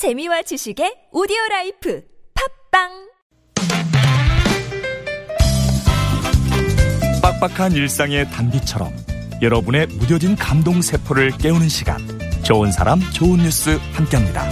[0.00, 2.02] 재미와 지식의 오디오 라이프
[2.72, 2.88] 팟빵
[7.20, 8.90] 빡빡한 일상의 단비처럼
[9.42, 11.98] 여러분의 무뎌진 감동 세포를 깨우는 시간
[12.42, 14.48] 좋은 사람 좋은 뉴스 함께합니다.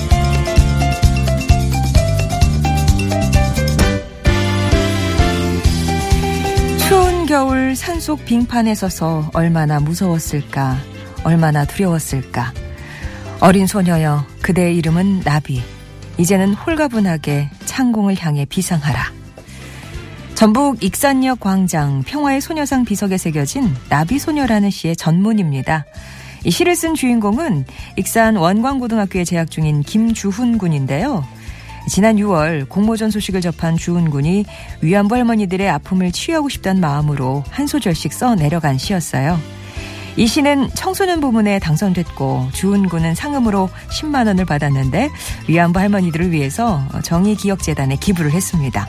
[6.87, 10.76] 추운 겨울 산속 빙판에 서서 얼마나 무서웠을까,
[11.24, 12.53] 얼마나 두려웠을까.
[13.40, 15.62] 어린 소녀여, 그대의 이름은 나비.
[16.16, 19.12] 이제는 홀가분하게 창공을 향해 비상하라.
[20.34, 25.84] 전북 익산역 광장 평화의 소녀상 비석에 새겨진 나비소녀라는 시의 전문입니다.
[26.46, 31.26] 이 시를 쓴 주인공은 익산 원광고등학교에 재학 중인 김주훈 군인데요.
[31.90, 34.46] 지난 6월 공모전 소식을 접한 주훈 군이
[34.80, 39.57] 위안부 할머니들의 아픔을 치유하고 싶다는 마음으로 한 소절씩 써 내려간 시였어요.
[40.18, 45.10] 이 시는 청소년 부문에 당선됐고 주훈 군은 상금으로 10만 원을 받았는데
[45.46, 48.88] 위안부 할머니들을 위해서 정의기억재단에 기부를 했습니다.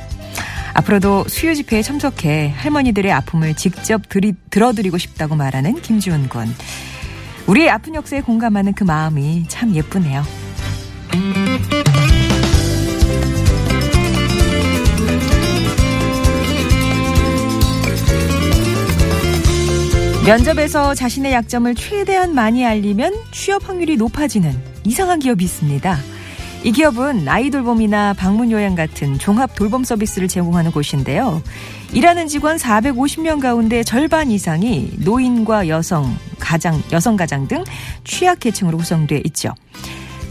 [0.73, 6.48] 앞으로도 수요 집회에 참석해 할머니들의 아픔을 직접 들이, 들어드리고 싶다고 말하는 김주훈 군.
[7.45, 10.23] 우리의 아픈 역사에 공감하는 그 마음이 참 예쁘네요.
[20.25, 24.51] 면접에서 자신의 약점을 최대한 많이 알리면 취업 확률이 높아지는
[24.85, 25.98] 이상한 기업이 있습니다.
[26.63, 31.41] 이 기업은 아이돌봄이나 방문 요양 같은 종합 돌봄 서비스를 제공하는 곳인데요.
[31.93, 37.63] 일하는 직원 450명 가운데 절반 이상이 노인과 여성, 가장, 여성 가장 등
[38.04, 39.55] 취약계층으로 구성돼 있죠.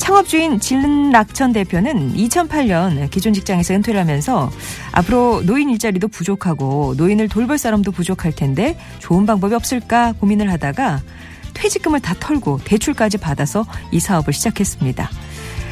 [0.09, 4.51] 창업주인 진락천 대표는 2008년 기존 직장에서 은퇴를 하면서
[4.91, 11.03] 앞으로 노인 일자리도 부족하고 노인을 돌볼 사람도 부족할 텐데 좋은 방법이 없을까 고민을 하다가
[11.53, 15.11] 퇴직금을 다 털고 대출까지 받아서 이 사업을 시작했습니다.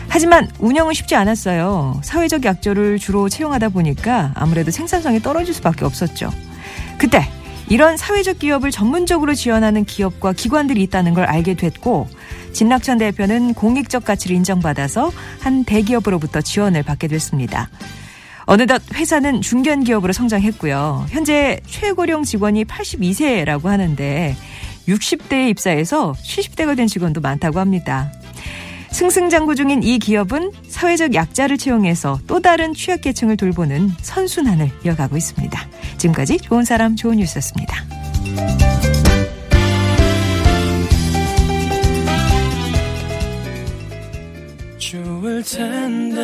[0.09, 2.03] 하지만 운영은 쉽지 않았어요.
[2.05, 6.31] 사회적 약조를 주로 채용하다 보니까 아무래도 생산성이 떨어질 수밖에 없었죠.
[6.99, 7.27] 그때
[7.69, 12.09] 이런 사회적 기업을 전문적으로 지원하는 기업과 기관들이 있다는 걸 알게 됐고
[12.57, 17.69] 진락천 대표는 공익적 가치를 인정받아서 한 대기업으로부터 지원을 받게 됐습니다.
[18.47, 21.07] 어느덧 회사는 중견 기업으로 성장했고요.
[21.11, 24.35] 현재 최고령 직원이 82세라고 하는데
[24.89, 28.11] 60대에 입사해서 70대가 된 직원도 많다고 합니다.
[28.91, 35.69] 승승장구 중인 이 기업은 사회적 약자를 채용해서 또 다른 취약계층을 돌보는 선순환을 이어가고 있습니다.
[35.99, 37.85] 지금까지 좋은 사람 좋은 뉴스였습니다.
[45.47, 46.21] 텐데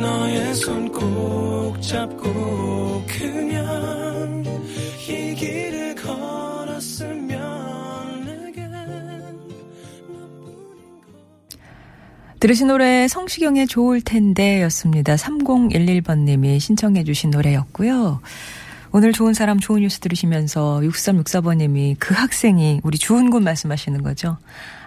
[0.00, 4.44] 너의 손 꼭 잡고 그냥
[5.08, 7.36] 이 길을 걸었으면
[8.24, 8.70] 내겐
[12.40, 15.14] 들으신 노래 성시경의 좋을 텐데 였습니다.
[15.16, 18.20] 3011번님이 신청해 주신 노래였고요.
[18.96, 24.38] 오늘 좋은 사람 좋은 뉴스 들으시면서 6364번님이 그 학생이 우리 주은 군 말씀하시는 거죠.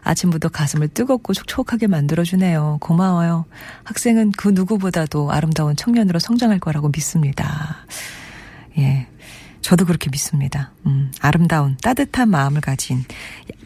[0.02, 2.80] 아침부터 가슴을 뜨겁고 촉촉하게 만들어주네요.
[2.81, 3.46] 고마워요.
[3.84, 7.86] 학생은 그 누구보다도 아름다운 청년으로 성장할 거라고 믿습니다.
[8.80, 9.06] 예.
[9.62, 10.72] 저도 그렇게 믿습니다.
[10.88, 13.06] 음, 아름다운 따뜻한 마음을 가진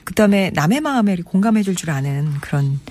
[0.03, 2.81] 그 다음에 남의 마음에 공감해 줄 줄 아는 그런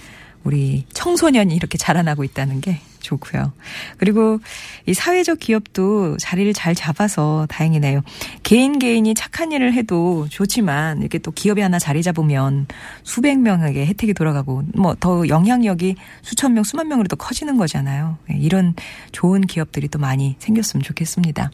[0.42, 3.52] 우리 청소년이 이렇게 자라나고 있다는 게 좋고요.
[3.98, 4.38] 그리고
[4.86, 8.00] 이 사회적 기업도 자리를 잘 잡아서 다행이네요.
[8.42, 12.66] 개인 개인이 착한 일을 해도 좋지만 이렇게 또 기업이 하나 자리 잡으면
[13.02, 18.18] 수백 명에게 혜택이 돌아가고 뭐 더 영향력이 수천 명, 수만 명으로 더 커지는 거잖아요.
[18.28, 18.74] 네, 이런
[19.10, 21.50] 좋은 기업들이 또 많이 생겼으면 좋겠습니다.